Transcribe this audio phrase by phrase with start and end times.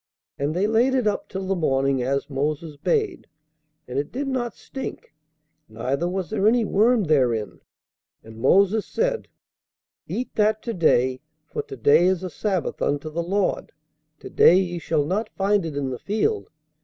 [0.39, 3.27] And they laid it up till the morning, as Moses bade;
[3.87, 5.13] and it did not stink,
[5.69, 7.59] neither was there any worm therein.
[8.23, 9.27] And Moses said,
[10.07, 13.71] Eat that to day; for to day is a sabbath unto the Lord:
[14.21, 16.49] to day ye shall not find it in the field.